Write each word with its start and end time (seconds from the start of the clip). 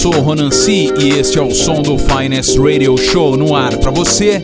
sou 0.00 0.12
Ronan 0.12 0.50
C 0.50 0.88
e 0.98 1.10
este 1.10 1.38
é 1.38 1.42
o 1.42 1.50
som 1.50 1.82
do 1.82 1.98
Finest 1.98 2.56
Radio 2.56 2.96
Show 2.96 3.36
no 3.36 3.54
ar 3.54 3.76
para 3.76 3.90
você. 3.90 4.40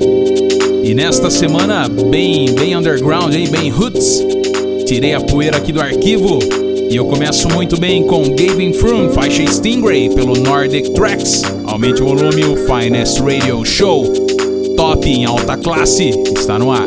E 0.85 0.93
nesta 0.93 1.31
semana, 1.31 1.89
bem, 1.89 2.55
bem 2.55 2.77
underground, 2.77 3.35
hein? 3.35 3.49
bem 3.49 3.71
roots, 3.71 4.23
tirei 4.85 5.15
a 5.15 5.21
poeira 5.23 5.57
aqui 5.57 5.73
do 5.73 5.81
arquivo 5.81 6.41
e 6.91 6.95
eu 6.95 7.07
começo 7.07 7.49
muito 7.49 7.81
bem 7.81 8.07
com 8.07 8.23
Gavin 8.35 8.75
Froome, 8.75 9.15
faixa 9.15 9.47
Stingray 9.47 10.11
pelo 10.11 10.37
Nordic 10.37 10.91
Tracks. 10.91 11.41
Aumente 11.65 12.03
o 12.03 12.05
volume, 12.05 12.45
o 12.45 12.57
Finest 12.67 13.19
Radio 13.21 13.65
Show, 13.65 14.05
top 14.77 15.09
em 15.09 15.25
alta 15.25 15.57
classe, 15.57 16.11
está 16.37 16.59
no 16.59 16.71
ar. 16.71 16.87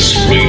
This 0.00 0.39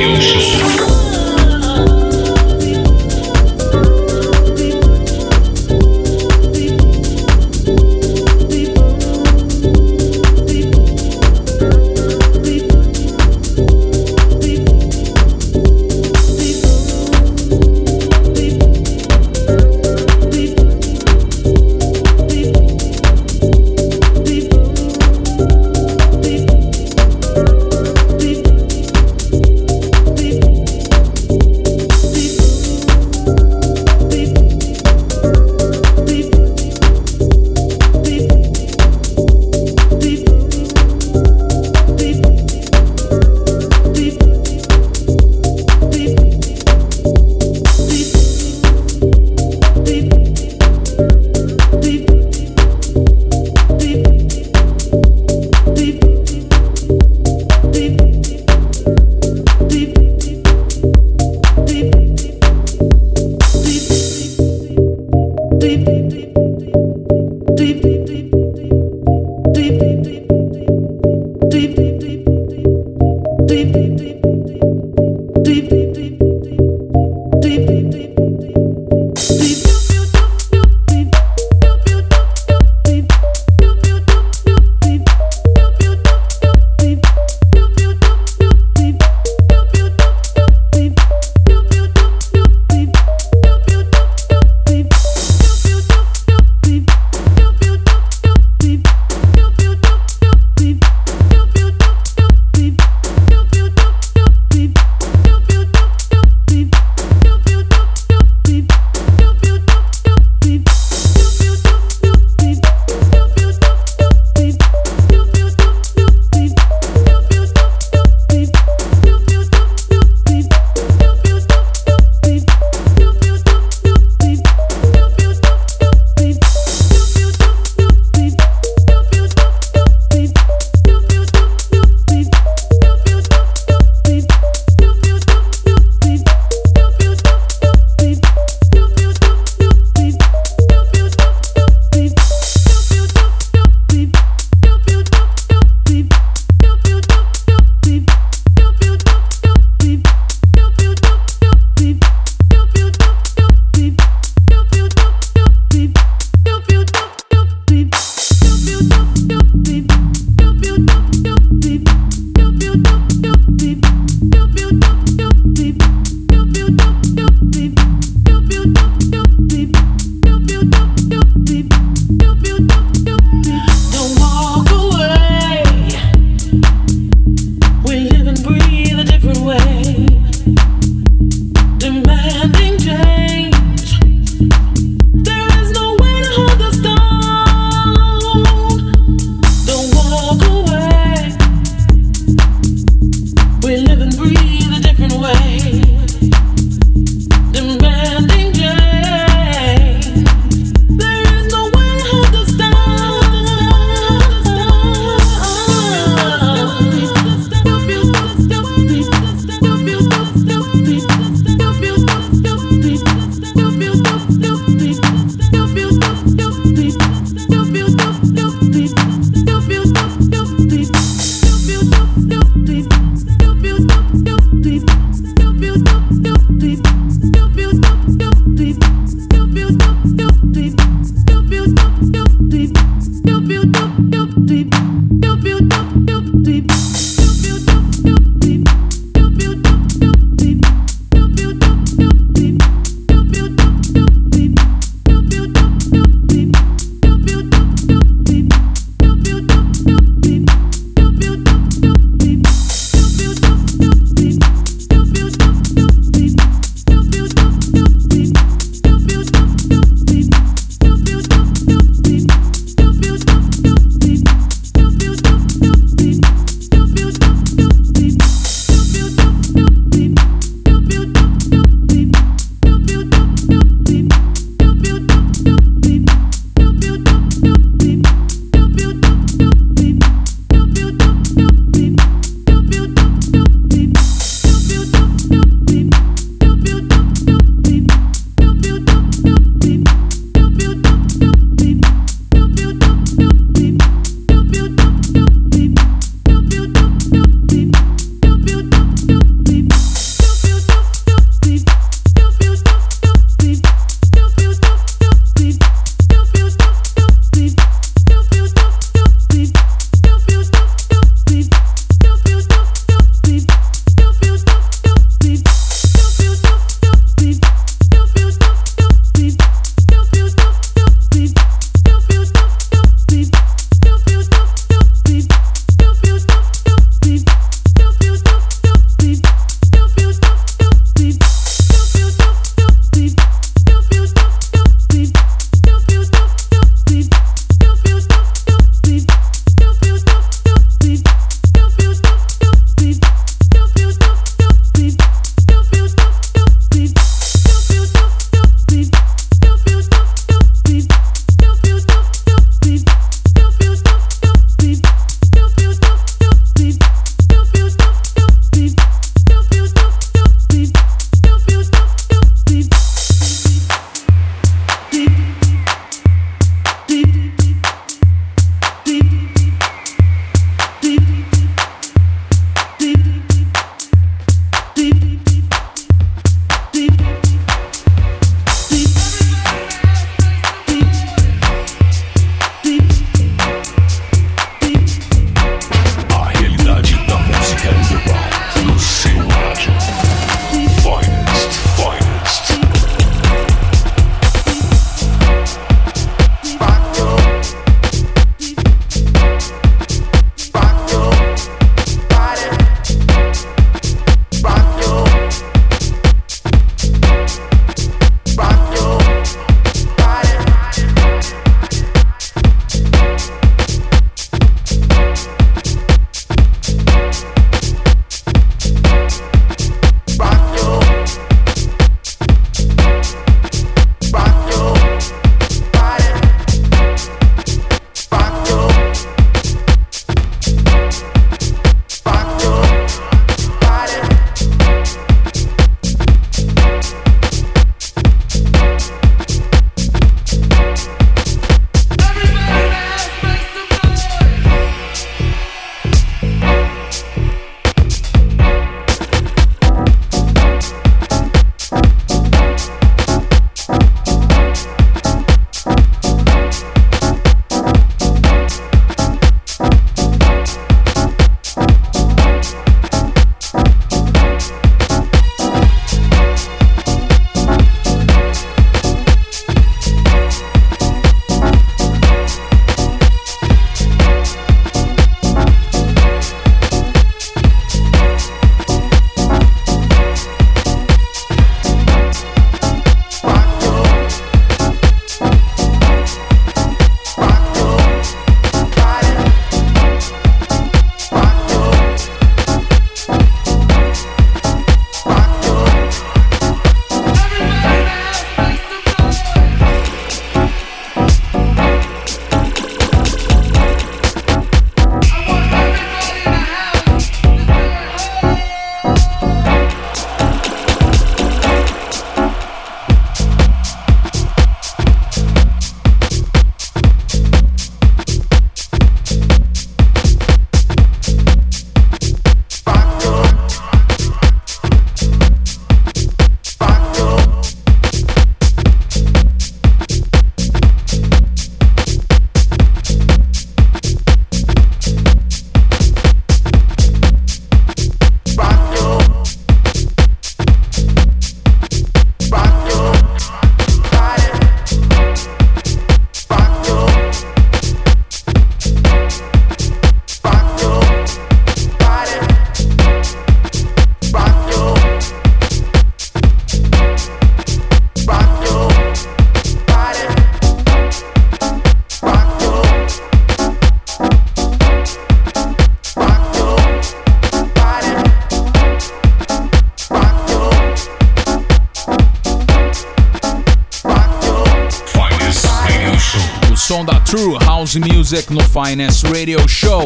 Music 578.11 578.33
no 578.33 578.41
Finest 578.41 579.05
Radio 579.05 579.39
Show. 579.47 579.85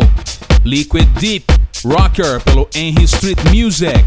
Liquid 0.63 1.08
Deep, 1.20 1.46
Rocker 1.84 2.41
pelo 2.41 2.67
Henry 2.74 3.03
Street 3.03 3.38
Music. 3.53 4.03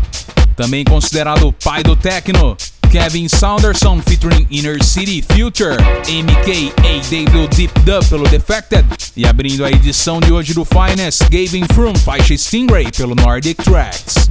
Também 0.56 0.82
considerado 0.82 1.46
o 1.46 1.52
pai 1.52 1.84
do 1.84 1.94
techno, 1.94 2.56
Kevin 2.90 3.28
Saunderson 3.28 4.02
featuring 4.02 4.44
Inner 4.50 4.82
City 4.82 5.22
Future, 5.22 5.76
MKAW 6.08 7.46
Deep 7.54 7.72
Dub 7.84 8.04
pelo 8.08 8.26
Defected 8.28 8.84
e 9.16 9.24
abrindo 9.24 9.64
a 9.64 9.70
edição 9.70 10.18
de 10.18 10.32
hoje 10.32 10.52
do 10.52 10.64
Finest, 10.64 11.22
Gavin 11.30 11.66
Froome, 11.72 11.96
faixa 11.96 12.36
Stingray 12.36 12.90
pelo 12.90 13.14
Nordic 13.14 13.62
Tracks. 13.62 14.28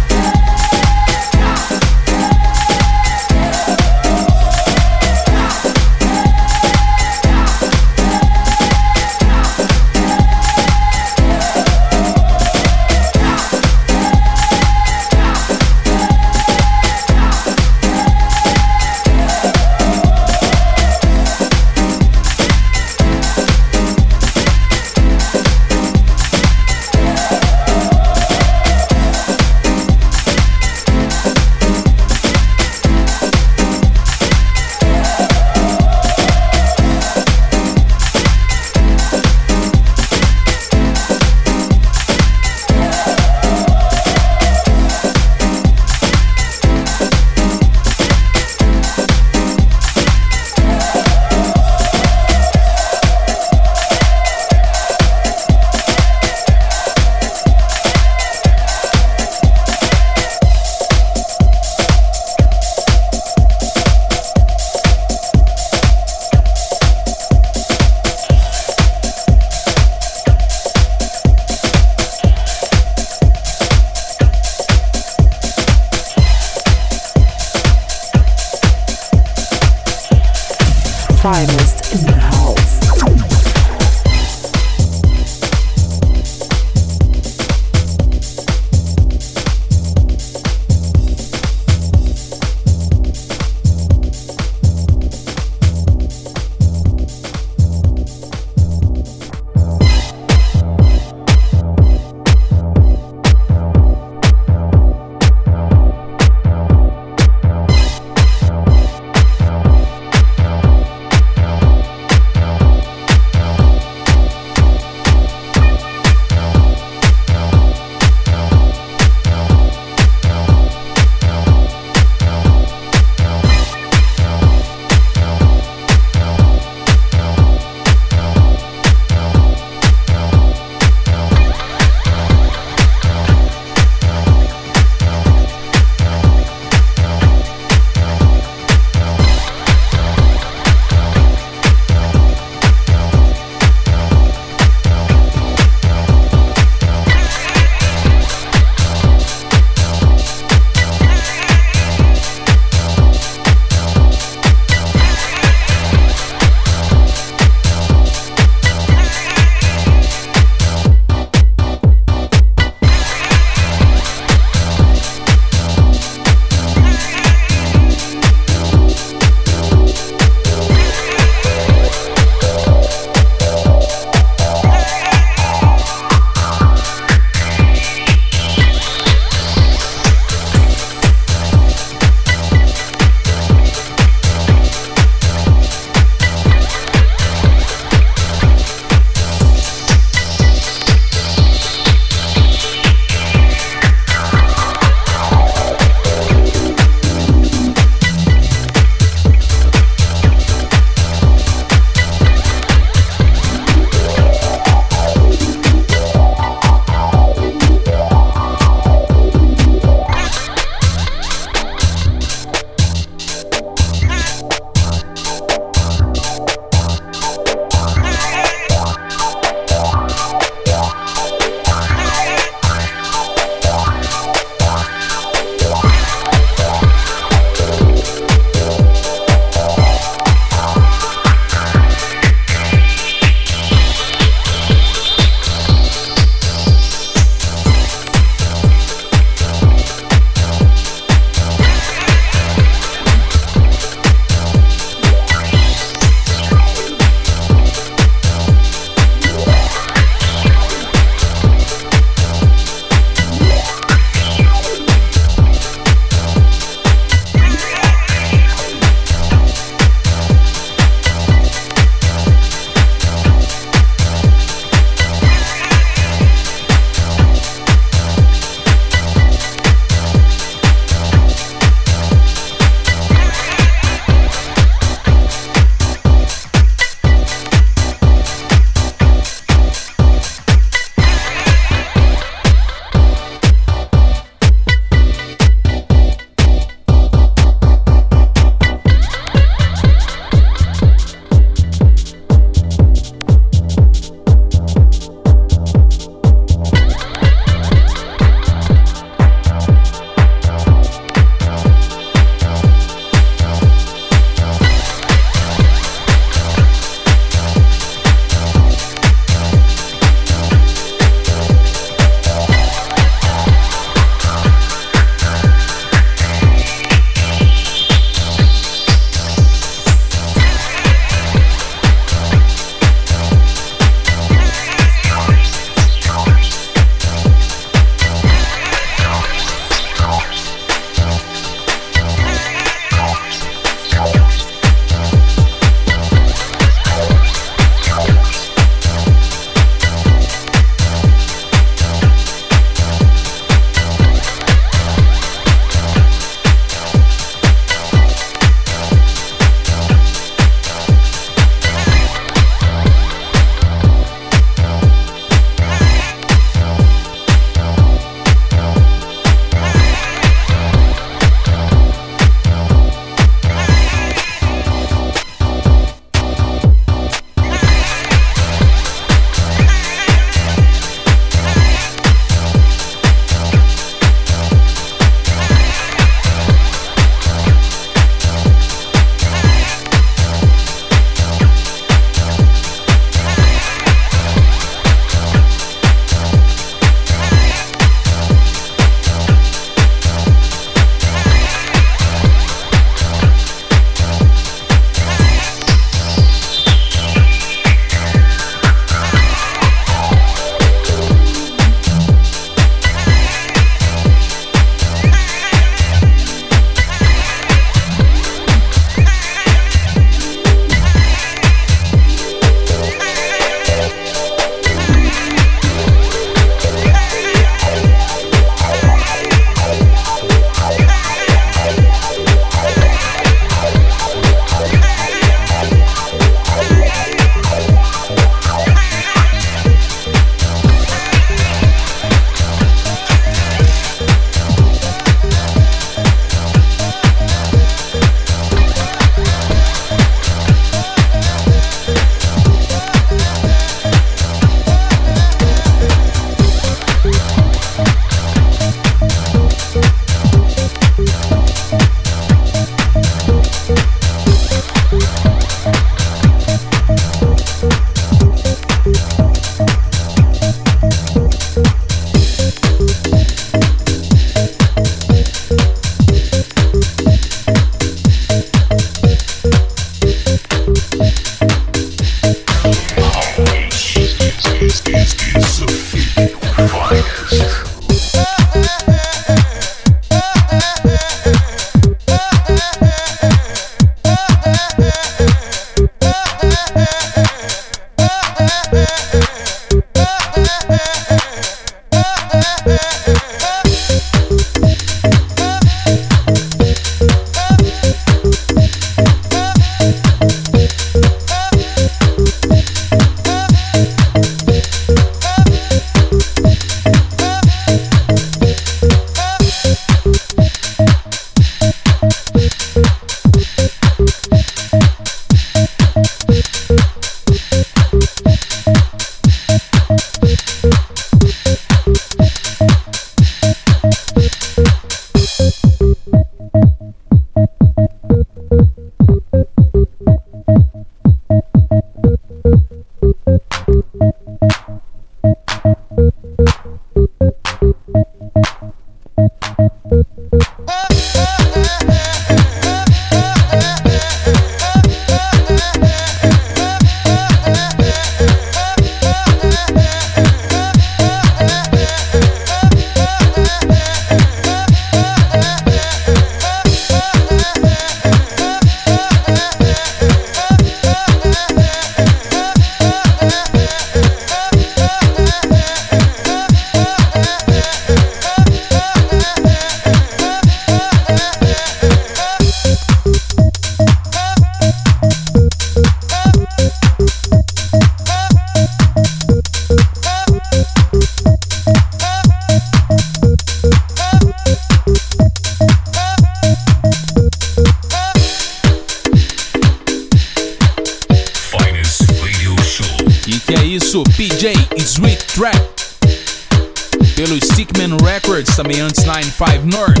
Também 598.56 598.80
antes 598.80 599.04
95 599.04 599.66
North. 599.66 600.00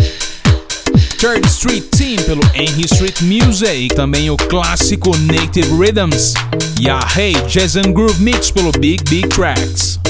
Third 1.18 1.46
Street 1.46 1.84
Team 1.90 2.16
pelo 2.24 2.42
Henry 2.54 2.84
Street 2.84 3.20
Music, 3.22 3.94
também 3.94 4.30
o 4.30 4.36
clássico 4.36 5.16
Native 5.16 5.68
Rhythms. 5.76 6.34
E 6.78 6.88
a 6.88 7.00
Hey 7.16 7.34
Jazz 7.48 7.76
and 7.76 7.92
Groove 7.92 8.20
Mix 8.20 8.50
pelo 8.50 8.70
Big 8.72 9.02
Big 9.08 9.28
Tracks. 9.28 10.03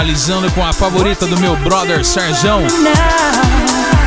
Finalizando 0.00 0.50
com 0.52 0.64
a 0.64 0.72
favorita 0.72 1.26
do 1.26 1.38
meu 1.40 1.54
brother 1.56 2.02
Serjão. 2.02 2.62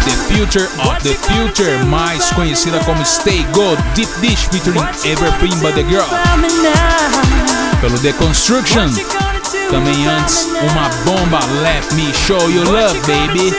The 0.03 0.33
Future 0.33 0.67
of 0.79 0.99
the 1.03 1.13
Future, 1.13 1.85
mais 1.85 2.31
conhecida 2.31 2.79
como 2.79 3.05
Stay 3.05 3.45
Gold 3.53 3.79
Deep 3.93 4.11
Dish 4.19 4.47
featuring 4.51 4.83
Everything 5.03 5.55
But 5.59 5.75
The 5.75 5.83
Girl, 5.83 6.07
pelo 7.79 7.99
The 7.99 8.11
Construction. 8.13 8.89
Também 9.69 10.07
antes, 10.07 10.47
uma 10.71 10.89
bomba 11.05 11.39
Let 11.61 11.93
Me 11.93 12.11
Show 12.25 12.49
You 12.49 12.63
Love, 12.63 12.99
baby. 13.01 13.55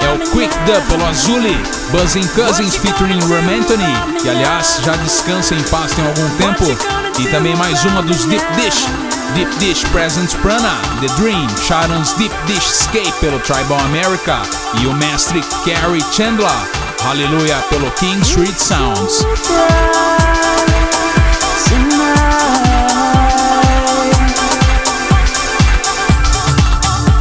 É 0.00 0.14
o 0.14 0.30
Quick 0.30 0.56
Dub 0.64 0.82
pelo 0.88 1.04
Azuli, 1.06 1.60
Buzzing 1.90 2.28
Cousins 2.28 2.76
featuring 2.76 3.18
Ram 3.22 3.58
Anthony, 3.58 4.20
que 4.22 4.28
aliás 4.28 4.78
já 4.84 4.92
descansa 4.98 5.56
em 5.56 5.62
paz 5.64 5.92
tem 5.92 6.06
algum 6.06 6.30
tempo. 6.36 6.64
E 7.18 7.26
também 7.26 7.56
mais 7.56 7.84
uma 7.84 8.02
dos 8.02 8.24
Deep 8.24 8.44
Dish, 8.54 8.86
Deep 9.34 9.48
Dish 9.58 9.84
Presents 9.90 10.34
Prana, 10.34 10.76
The 11.00 11.06
Dream, 11.20 11.46
Sharon's 11.66 12.12
Deep 12.14 12.34
Dish 12.46 12.66
Escape 12.80 13.12
pelo 13.20 13.38
Tribal 13.40 13.78
America 13.80 14.42
e 14.80 14.86
o 14.86 14.92
mestre 14.94 15.40
Carrie 15.64 16.04
Chandler, 16.12 16.50
Hallelujah 17.04 17.58
pelo 17.70 17.90
King 17.92 18.20
Street 18.22 18.56
Sounds. 18.58 19.24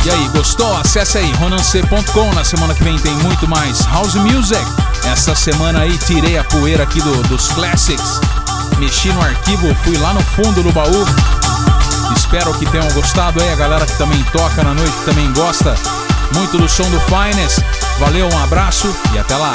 E 0.03 0.09
aí, 0.09 0.27
gostou? 0.29 0.75
Acesse 0.77 1.17
aí 1.19 1.31
ronance.com. 1.33 2.33
Na 2.33 2.43
semana 2.43 2.73
que 2.73 2.83
vem 2.83 2.97
tem 2.97 3.13
muito 3.17 3.47
mais 3.47 3.81
House 3.85 4.15
Music. 4.15 4.61
Essa 5.05 5.35
semana 5.35 5.81
aí 5.81 5.95
tirei 5.99 6.37
a 6.37 6.43
poeira 6.43 6.83
aqui 6.83 6.99
do- 7.01 7.21
dos 7.23 7.49
classics. 7.49 8.19
Mexi 8.79 9.09
no 9.09 9.21
arquivo, 9.21 9.73
fui 9.83 9.97
lá 9.97 10.13
no 10.13 10.21
fundo 10.21 10.63
do 10.63 10.71
baú. 10.71 11.05
Espero 12.33 12.57
que 12.57 12.65
tenham 12.67 12.87
gostado 12.93 13.41
aí, 13.43 13.49
a 13.49 13.57
galera 13.57 13.85
que 13.85 13.97
também 13.97 14.23
toca 14.31 14.63
na 14.63 14.73
noite, 14.73 14.89
que 14.89 15.03
também 15.03 15.33
gosta 15.33 15.75
muito 16.33 16.57
do 16.57 16.69
som 16.69 16.89
do 16.89 16.97
Finest. 17.01 17.59
Valeu, 17.99 18.29
um 18.33 18.39
abraço 18.41 18.87
e 19.13 19.19
até 19.19 19.35
lá. 19.35 19.51